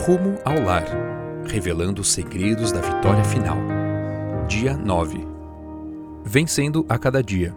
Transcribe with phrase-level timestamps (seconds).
[0.00, 0.86] Rumo ao lar,
[1.46, 3.58] revelando os segredos da vitória final.
[4.48, 5.26] Dia 9.
[6.24, 7.54] Vencendo a cada dia.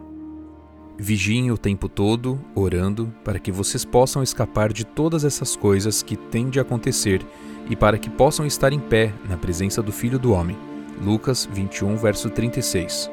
[0.98, 6.18] Vigiem o tempo todo, orando, para que vocês possam escapar de todas essas coisas que
[6.18, 7.26] têm de acontecer
[7.70, 10.58] e para que possam estar em pé na presença do Filho do Homem.
[11.02, 13.10] Lucas 21, verso 36.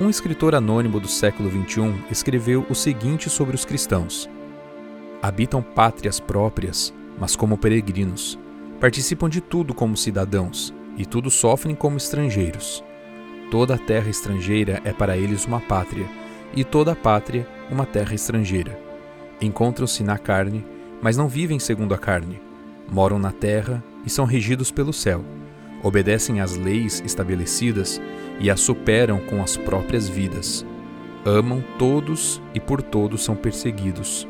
[0.00, 4.30] Um escritor anônimo do século XXI escreveu o seguinte sobre os cristãos:
[5.20, 8.38] Habitam pátrias próprias, mas como peregrinos.
[8.80, 12.82] Participam de tudo como cidadãos, e tudo sofrem como estrangeiros.
[13.50, 16.06] Toda a terra estrangeira é para eles uma pátria,
[16.54, 18.78] e toda a pátria uma terra estrangeira.
[19.40, 20.64] Encontram-se na carne,
[21.00, 22.40] mas não vivem segundo a carne.
[22.90, 25.24] Moram na terra e são regidos pelo céu.
[25.82, 28.00] Obedecem às leis estabelecidas
[28.40, 30.66] e as superam com as próprias vidas.
[31.24, 34.26] Amam todos e por todos são perseguidos.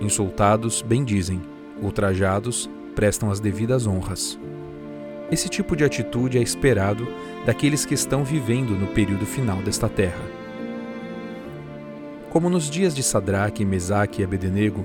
[0.00, 1.51] Insultados, bendizem.
[1.80, 4.38] Ultrajados, prestam as devidas honras.
[5.30, 7.08] Esse tipo de atitude é esperado
[7.46, 10.22] daqueles que estão vivendo no período final desta terra.
[12.28, 14.84] Como nos dias de Sadraque, Mesaque e Abednego,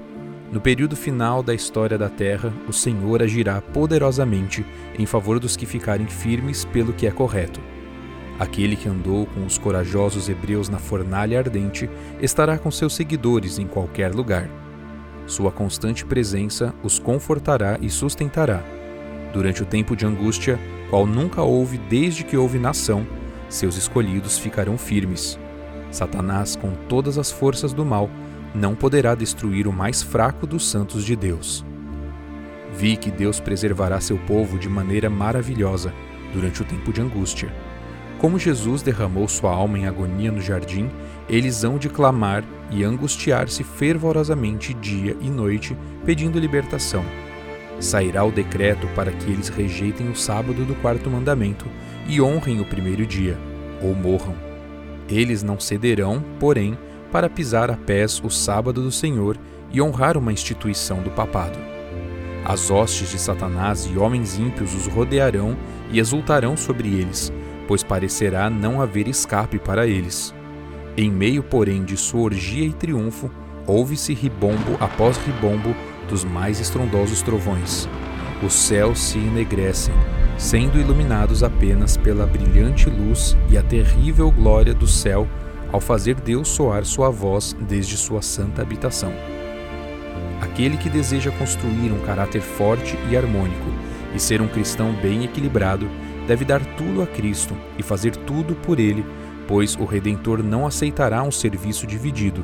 [0.51, 4.65] no período final da história da terra, o Senhor agirá poderosamente
[4.97, 7.59] em favor dos que ficarem firmes pelo que é correto.
[8.39, 11.89] Aquele que andou com os corajosos hebreus na fornalha ardente
[12.21, 14.47] estará com seus seguidores em qualquer lugar.
[15.27, 18.63] Sua constante presença os confortará e sustentará.
[19.33, 20.57] Durante o tempo de angústia,
[20.89, 23.05] qual nunca houve desde que houve nação,
[23.49, 25.37] seus escolhidos ficarão firmes.
[25.91, 28.09] Satanás, com todas as forças do mal,
[28.55, 31.63] não poderá destruir o mais fraco dos santos de Deus.
[32.73, 35.93] Vi que Deus preservará seu povo de maneira maravilhosa
[36.33, 37.53] durante o tempo de angústia.
[38.19, 40.89] Como Jesus derramou sua alma em agonia no jardim,
[41.29, 47.05] eles hão de clamar e angustiar-se fervorosamente dia e noite, pedindo libertação.
[47.79, 51.67] Sairá o decreto para que eles rejeitem o sábado do quarto mandamento
[52.07, 53.37] e honrem o primeiro dia,
[53.83, 54.35] ou morram.
[55.07, 56.75] Eles não cederão, porém,
[57.11, 59.37] para pisar a pés o sábado do Senhor
[59.71, 61.57] e honrar uma instituição do papado.
[62.43, 65.55] As hostes de Satanás e homens ímpios os rodearão
[65.91, 67.31] e exultarão sobre eles,
[67.67, 70.33] pois parecerá não haver escape para eles.
[70.95, 73.29] Em meio, porém, de sua orgia e triunfo,
[73.67, 75.75] ouve-se ribombo após ribombo
[76.09, 77.87] dos mais estrondosos trovões.
[78.41, 79.93] Os céus se enegrecem,
[80.37, 85.27] sendo iluminados apenas pela brilhante luz e a terrível glória do céu
[85.71, 89.11] ao fazer Deus soar sua voz desde sua santa habitação.
[90.41, 93.71] Aquele que deseja construir um caráter forte e harmônico
[94.15, 95.89] e ser um cristão bem equilibrado
[96.27, 99.05] deve dar tudo a Cristo e fazer tudo por Ele,
[99.47, 102.43] pois o Redentor não aceitará um serviço dividido.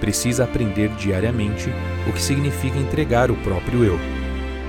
[0.00, 1.70] Precisa aprender diariamente
[2.08, 3.98] o que significa entregar o próprio eu.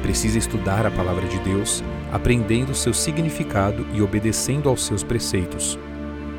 [0.03, 5.79] Precisa estudar a palavra de Deus, aprendendo seu significado e obedecendo aos seus preceitos.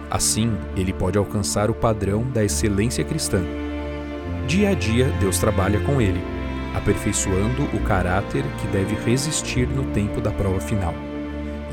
[0.08, 3.42] Assim, ele pode alcançar o padrão da excelência cristã.
[4.46, 6.20] Dia a dia, Deus trabalha com ele,
[6.76, 10.94] aperfeiçoando o caráter que deve resistir no tempo da prova final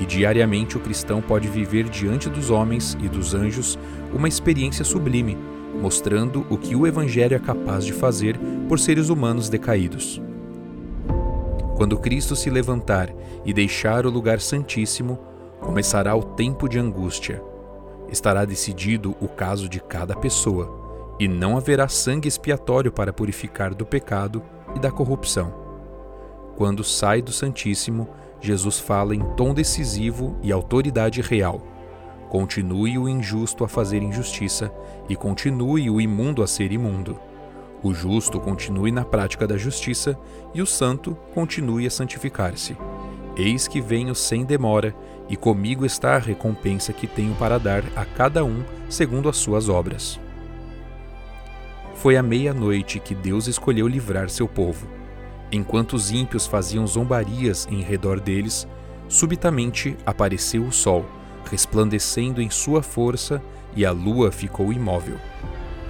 [0.01, 3.77] e diariamente o cristão pode viver diante dos homens e dos anjos
[4.11, 5.37] uma experiência sublime,
[5.79, 8.35] mostrando o que o Evangelho é capaz de fazer
[8.67, 10.19] por seres humanos decaídos.
[11.77, 13.13] Quando Cristo se levantar
[13.45, 15.19] e deixar o lugar santíssimo,
[15.59, 17.39] começará o tempo de angústia.
[18.09, 23.85] Estará decidido o caso de cada pessoa, e não haverá sangue expiatório para purificar do
[23.85, 24.41] pecado
[24.75, 25.53] e da corrupção.
[26.55, 28.09] Quando sai do Santíssimo,
[28.41, 31.61] Jesus fala em tom decisivo e autoridade real.
[32.27, 34.73] Continue o injusto a fazer injustiça
[35.07, 37.19] e continue o imundo a ser imundo.
[37.83, 40.17] O justo continue na prática da justiça
[40.53, 42.75] e o santo continue a santificar-se.
[43.35, 44.95] Eis que venho sem demora,
[45.29, 49.69] e comigo está a recompensa que tenho para dar a cada um segundo as suas
[49.69, 50.19] obras.
[51.95, 55.00] Foi à meia-noite que Deus escolheu livrar seu povo
[55.51, 58.67] Enquanto os ímpios faziam zombarias em redor deles,
[59.09, 61.05] subitamente apareceu o sol,
[61.49, 63.41] resplandecendo em sua força,
[63.75, 65.17] e a lua ficou imóvel.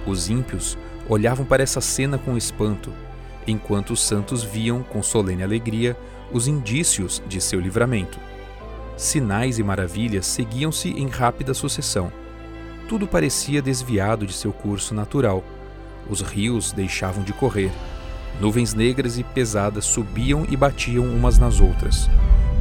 [0.06, 0.78] Os ímpios
[1.08, 2.92] olhavam para essa cena com espanto,
[3.46, 5.96] enquanto os santos viam com solene alegria
[6.32, 8.18] os indícios de seu livramento.
[8.96, 12.12] Sinais e maravilhas seguiam-se em rápida sucessão.
[12.88, 15.42] Tudo parecia desviado de seu curso natural.
[16.08, 17.70] Os rios deixavam de correr,
[18.40, 22.08] Nuvens negras e pesadas subiam e batiam umas nas outras.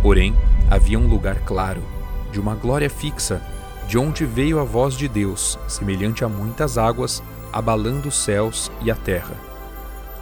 [0.02, 0.36] Porém,
[0.70, 1.84] havia um lugar claro,
[2.32, 3.42] de uma glória fixa,
[3.88, 7.22] de onde veio a voz de Deus, semelhante a muitas águas,
[7.52, 9.36] abalando os céus e a terra.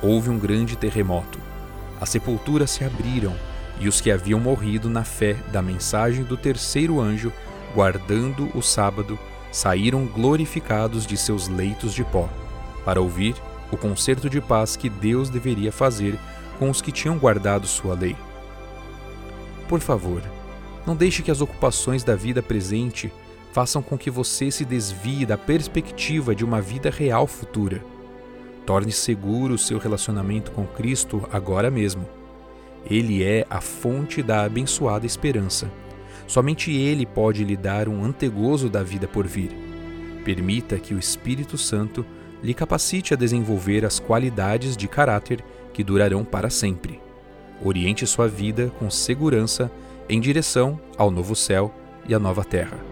[0.01, 1.40] Houve um grande terremoto.
[2.00, 3.36] As sepulturas se abriram
[3.80, 7.31] e os que haviam morrido na fé da mensagem do terceiro anjo,
[7.75, 9.19] guardando o sábado,
[9.52, 12.30] saíram glorificados de seus leitos de pó,
[12.84, 13.36] para ouvir
[13.71, 16.18] o concerto de paz que Deus deveria fazer
[16.57, 18.16] com os que tinham guardado sua lei.
[19.68, 20.21] Por favor,
[20.86, 23.12] não deixe que as ocupações da vida presente
[23.51, 27.83] façam com que você se desvie da perspectiva de uma vida real futura.
[28.66, 32.06] Torne seguro o seu relacionamento com Cristo agora mesmo.
[32.89, 35.71] Ele é a fonte da abençoada esperança.
[36.27, 39.51] Somente Ele pode lhe dar um antegozo da vida por vir.
[40.24, 42.06] Permita que o Espírito Santo
[42.44, 45.44] lhe capacite a desenvolver as qualidades de caráter
[45.74, 47.00] que durarão para sempre.
[47.63, 49.71] Oriente sua vida com segurança
[50.07, 51.74] em direção ao novo céu
[52.07, 52.88] e à nova terra.